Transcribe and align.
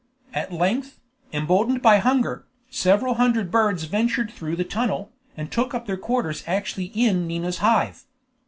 At 0.33 0.51
length, 0.51 0.99
emboldened 1.31 1.83
by 1.83 1.99
hunger, 1.99 2.47
several 2.71 3.13
hundred 3.13 3.51
birds 3.51 3.83
ventured 3.83 4.31
through 4.31 4.55
the 4.55 4.63
tunnel, 4.63 5.11
and 5.37 5.51
took 5.51 5.75
up 5.75 5.85
their 5.85 5.95
quarters 5.95 6.43
actually 6.47 6.85
in 6.85 7.27
Nina's 7.27 7.59
Hive. 7.59 8.05